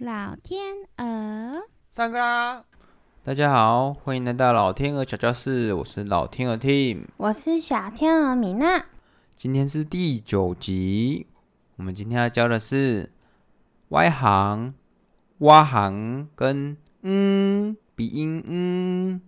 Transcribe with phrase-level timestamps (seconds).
[0.00, 2.64] 老天鹅，上课啦！
[3.22, 8.86] 大家好，欢迎来到老天鹅小教室，我是老天鹅 Team，我是小天鹅米娜。
[9.36, 11.26] 今天是第九集，
[11.76, 13.12] 我们今天要教的是
[13.90, 14.72] Y 行、
[15.40, 19.20] 蛙行跟嗯鼻音嗯。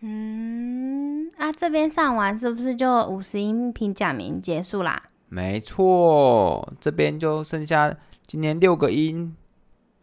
[0.00, 5.00] 嗯啊，这边上完是不是就五十音平假名结束啦？
[5.28, 9.36] 没错，这边就剩下今天六个音，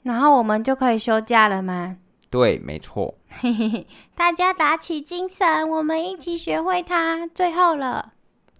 [0.05, 1.97] 然后我们就可以休假了吗？
[2.29, 3.17] 对，没错。
[3.27, 7.25] 嘿嘿嘿，大家打起精神，我们一起学会它。
[7.25, 8.13] 最后了。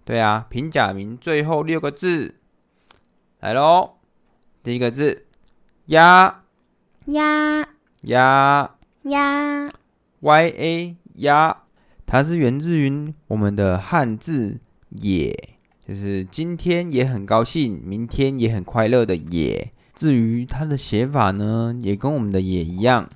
[0.04, 2.40] 对啊，平假名最后六个字
[3.38, 3.98] 来喽。
[4.64, 5.26] 第一个字，
[5.86, 6.42] 鸭，
[7.04, 7.68] 鸭，
[8.00, 9.72] 鸭，鸭
[10.18, 10.96] ，y a。
[11.14, 11.62] 鸭，
[12.06, 14.58] 它是源自于我们的汉字
[14.90, 15.32] “也”，
[15.86, 19.72] 就是今天也很高兴，明天也很快乐的“也”。
[19.96, 23.10] 至于它的写法呢，也跟我们的“也”一样，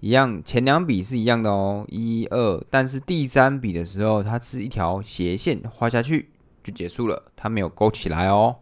[0.00, 6.28] 一样前两笔是一样的哦，一二，但是第三笔的时候，它是一条斜线画下去
[6.62, 8.56] 就结束了，它没有勾起来哦。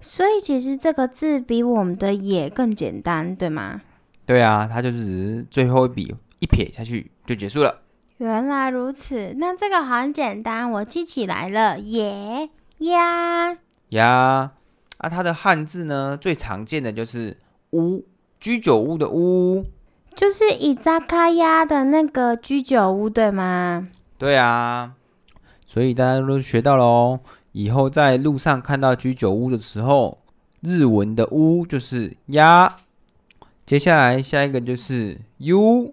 [0.00, 3.82] 所以其实这个字比我们的“也”更简单，对吗？
[4.24, 7.10] 对啊，它就是只是最后一笔一撇下去。
[7.24, 7.82] 就结束了。
[8.18, 11.78] 原来如此，那这个很简单，我记起来了。
[11.78, 13.56] 也呀
[13.90, 14.52] 呀
[15.02, 17.36] 啊，它的汉字呢，最常见的就是
[17.72, 18.04] 屋，
[18.40, 19.66] 居酒屋的屋，
[20.16, 23.88] 就是伊扎卡呀的那个居酒屋，对吗？
[24.16, 24.94] 对啊，
[25.66, 27.20] 所以大家都学到了哦。
[27.50, 30.18] 以后在路上看到居酒屋的时候，
[30.60, 32.76] 日文的屋就是鸭。
[33.66, 35.92] 接下来下一个就是 U。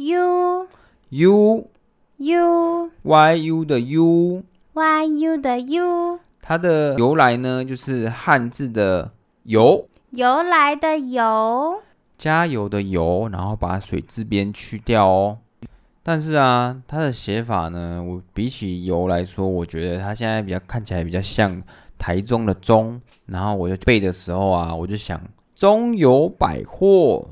[0.00, 0.68] U
[1.08, 1.68] U
[2.18, 9.10] U Y U 的 U Y U 的 U，它的由来呢，就是汉字的
[9.42, 11.82] 由，由来的由，
[12.16, 15.38] 加油的油，然后把水字边去掉哦。
[16.02, 21.62] 但是啊，它的写法呢，我比起油来说，我觉得它现在比较看起来比较像
[21.98, 25.20] 台中的中，然后我就背的时候啊，我就想
[25.54, 27.28] 中油百货。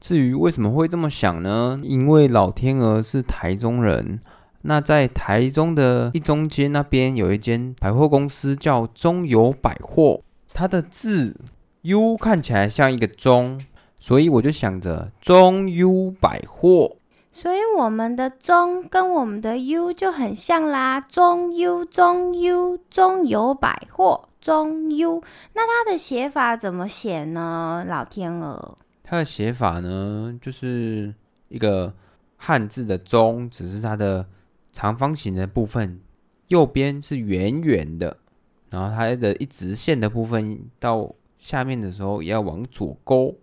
[0.00, 1.78] 至于为什么会这么想呢？
[1.82, 4.20] 因为老天鹅是台中人，
[4.66, 11.36] 那在台中的一中街那边有一间百货公司叫中友百货，它的字
[11.82, 13.62] U 看起来像一个中，
[13.98, 16.96] 所以我就想着中 U 百货。
[17.30, 25.22] 所以我们的中跟我们的 U 就很像啦，中 U 中 U 中友百货中 U，
[25.52, 27.84] 那它的写法怎么写呢？
[27.88, 28.78] 老天鹅。
[29.02, 31.12] 它的写法呢，就是
[31.48, 31.92] 一个
[32.36, 34.24] 汉字的“中”，只是它的
[34.74, 36.00] 长方形的部分
[36.48, 38.16] 右边是圆圆的，
[38.70, 43.36] 然后它的一直线的部分到下面的时候也要往左勾。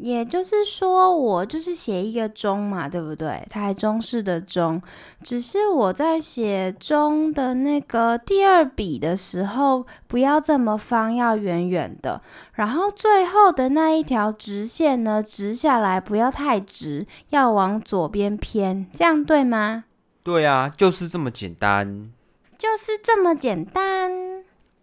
[0.00, 3.44] 也就是说，我就是写一个中嘛，对不对？
[3.50, 4.80] 台中式的中，
[5.24, 12.22] 只是我在写中的那个第二笔的时候，不要这么方，要圆圆的。
[12.52, 19.82] 然后最后的那一条直线呢，直下来不要太直，要往左边偏，这样对吗？
[20.22, 22.10] 对啊，就是这么简单，
[22.56, 24.10] 就是这么简单。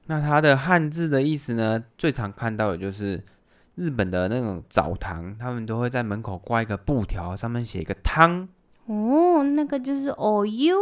[0.07, 3.23] 那它的汉字的意思呢，最常看到的就是。
[3.77, 8.47] 日本的那种澡堂，他们都会在门口挂一个布条，上面写一个汤。
[8.85, 10.77] 哦，那个就是哦 U。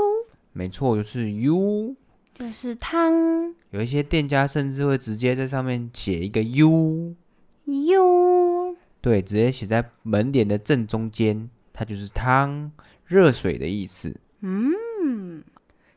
[0.51, 1.95] 没错，就是 U，
[2.35, 3.55] 就是汤。
[3.71, 7.15] 有一些店家甚至会直接在上面写一个 U。
[7.65, 8.75] U。
[9.01, 12.71] 对，直接写在门帘的正中间，它就是汤，
[13.07, 14.15] 热水的意思。
[14.43, 15.43] 嗯。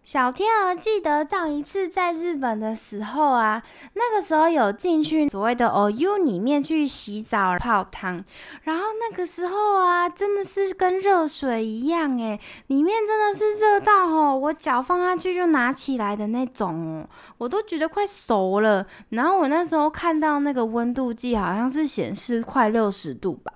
[0.02, 3.60] 小天鹅记得上一次在日本的时候啊，
[3.94, 8.24] 那个时候有进去所谓的哦 U 里面去洗澡泡汤，
[8.62, 17.08] 然后那个时候啊，真的是跟热水一样诶，里面真的是热到哦，我脚放下去就拿起来的那种哦，
[17.38, 18.86] 我都觉得快熟了。
[19.08, 23.52] 然后我那时候看到那个温度计好像是显示快六十度吧。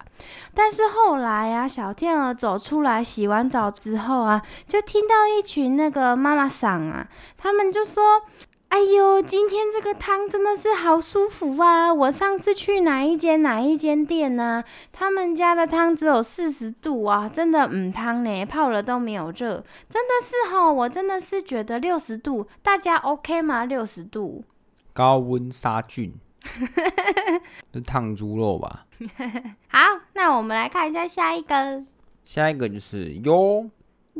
[0.54, 8.22] 但是后来啊，小天鹅走出来洗完澡之后啊，就听到一群那个妈妈桑啊，他们就说
[8.70, 11.92] ：“哎呦，今天这个汤真的是好舒服啊！
[11.92, 14.62] 我上次去哪一间哪一间店呢？
[14.92, 23.64] 他们家的汤只有四十度啊，真的嗯汤呢，泡了都没有热，真的是吼，我真的是觉得六十度，大家 OK 吗？
[23.64, 24.44] 六十度，
[24.92, 26.14] 高温杀菌。”
[27.72, 28.86] 是烫猪肉吧？
[29.68, 29.78] 好，
[30.14, 31.82] 那我们来看一下下一个。
[32.24, 33.68] 下一个就是哟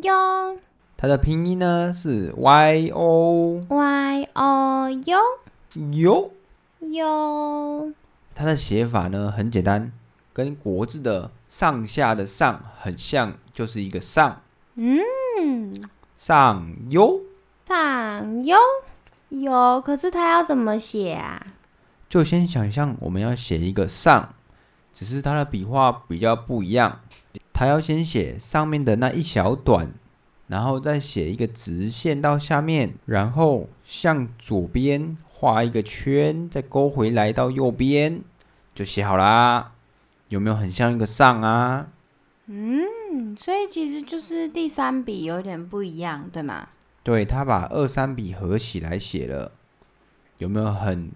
[0.02, 0.58] 哟，
[0.96, 5.20] 它的拼音呢是 y o y o 哟
[5.92, 6.30] 哟
[6.80, 7.92] 哟。
[8.34, 9.92] 它的写法呢很简单，
[10.32, 14.40] 跟国字的上下的上很像，就是一个上。
[14.74, 17.20] 嗯，上优，
[17.66, 18.58] 上优，
[19.28, 21.46] 有，可是它要怎么写啊？
[22.10, 24.34] 就先想象我们要写一个上，
[24.92, 27.00] 只是它的笔画比较不一样。
[27.52, 29.92] 它要先写上面的那一小段，
[30.48, 38.22] 然后再写一个直线到下面，然后向左边画一个圈，再勾回来到右边，
[38.74, 39.74] 就写好啦。
[40.30, 41.86] 有没有很像一个上啊？
[42.46, 46.70] 嗯，所以其实就是第三笔有点不一样，对吗？
[47.04, 49.52] 对，他把二三笔合起来写了，
[50.38, 51.12] 有没有很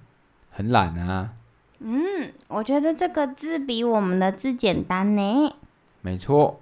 [0.57, 1.33] 很懒啊？
[1.81, 5.53] 嗯，我觉得这个字比我们的字简单呢。
[6.01, 6.61] 没错，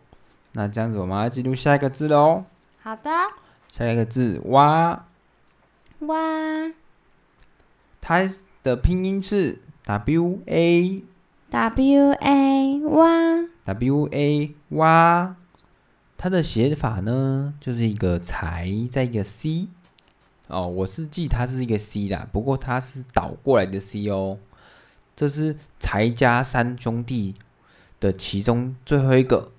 [0.53, 2.45] 那这样子我们要进入下一个字喽。
[2.83, 3.11] 好的，
[3.71, 5.05] 下一个字蛙，
[6.01, 6.73] 蛙，
[8.01, 8.23] 它
[8.63, 11.05] 的拼音是 W A
[11.51, 13.09] W A 蛙。
[13.67, 15.37] W A 蛙，
[16.17, 19.69] 它的写法呢，就是一个才再一个 C
[20.53, 24.39] 哦，我是记它是一个 C 啦，不过它是倒过来的 C 哦。
[25.17, 27.35] 这是柴家三兄弟
[27.99, 29.51] 的其中最后一个。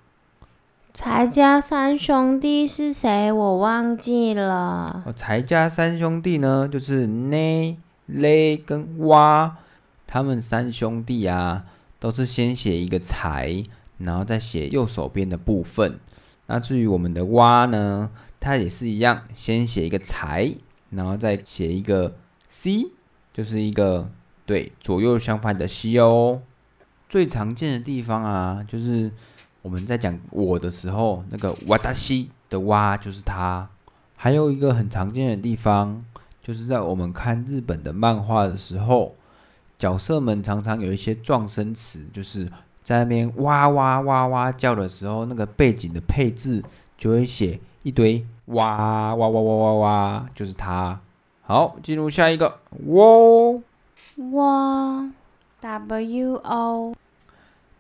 [0.94, 3.32] 柴家三兄弟是谁？
[3.32, 5.04] 我忘记了。
[5.06, 9.58] 哦，财家三兄弟呢，就是呢、嘞跟蛙，
[10.06, 11.66] 他们三兄弟啊，
[12.00, 13.64] 都是先写一个财。
[14.00, 15.98] 然后再写右手边的部分。
[16.48, 18.10] 那至于我们的蛙呢，
[18.40, 20.52] 它也是一样，先写一个财，
[20.96, 22.16] 然后再写一个
[22.50, 22.92] C，
[23.34, 24.10] 就是一个
[24.46, 26.42] 对左右相反的 C 哦。
[27.10, 29.12] 最常见的地方啊，就是
[29.62, 33.70] 我们在讲我的时候，那个哇达西的哇就是它。
[34.18, 36.04] 还有一个很常见的地方，
[36.42, 39.16] 就是在我们看日本的漫画的时候，
[39.78, 42.50] 角色们常常有一些撞声词，就是。
[42.84, 46.62] 在那边哇哇哇哇叫的时候，那个背景的配置
[46.98, 51.00] 就会写一堆哇哇哇哇哇哇，就是它。
[51.42, 53.62] 好，进入下一个，喔
[54.18, 55.10] 喔
[55.62, 56.94] ，W O。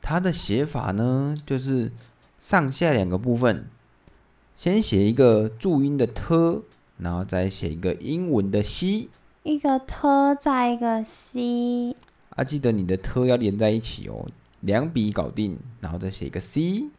[0.01, 1.91] 它的写法呢，就是
[2.39, 3.65] 上下两个部分，
[4.57, 6.63] 先写一个注音的 “t”，
[6.97, 9.09] 然后再写一个英文的 “c”。
[9.43, 11.95] 一个 “t” 再一个 “c”。
[12.35, 14.25] 啊，记得你的 “t” 要连在一起哦。
[14.61, 16.89] 两笔搞定，然后再写一个 C。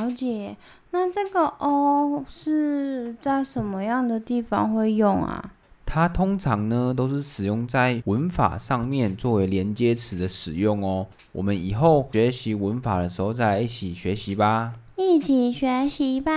[0.00, 0.56] 嗯，了解。
[0.92, 5.52] 那这个 O 是在什么样的地方会用啊？
[5.86, 11.06] 它通常呢都是使用在文法上面作为连接词的使用哦。
[11.32, 14.72] 我们以后学习文法的时候再来一起学习吧。
[14.96, 16.32] 一起学习吧。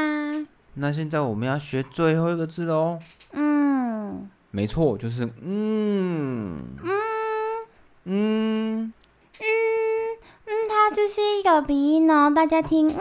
[0.75, 2.99] 那现在我们要学最后一个字喽。
[3.31, 6.89] 嗯，没错，就是嗯嗯
[8.05, 8.93] 嗯。
[8.93, 8.93] 嗯
[10.45, 12.99] 嗯，它就是一个鼻音哦，大家听，嗯，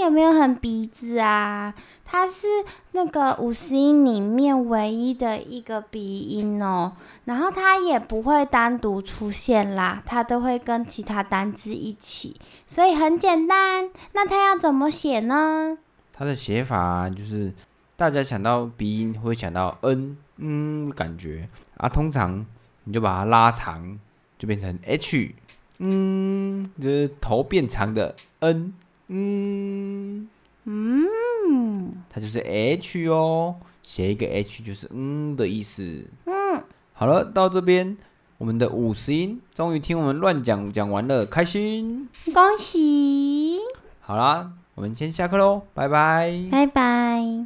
[0.00, 1.74] 有没有很鼻子啊？
[2.04, 2.46] 它是
[2.92, 6.92] 那个五十音里面唯一的一个鼻音哦，
[7.24, 12.36] 然后它也不会单独出现啦，它都会跟其他单字一起，
[12.66, 13.90] 所以很简单。
[14.12, 15.76] 那它要怎么写呢？
[16.12, 17.52] 它的写法就是，
[17.96, 22.46] 大家想到鼻音会想到嗯嗯感觉啊，通常
[22.84, 23.98] 你就把它拉长，
[24.38, 25.34] 就变成 H。
[25.80, 28.72] 嗯，就是头变长的 n，
[29.08, 30.28] 嗯
[30.64, 36.06] 嗯，它就是 h 哦，写一个 h 就是嗯的意思。
[36.26, 37.96] 嗯，好了，到这边
[38.38, 43.58] 我们的五十音终于听我们乱讲讲完了，开心，恭喜！
[44.00, 47.42] 好啦，我们先下课喽，拜拜，拜拜。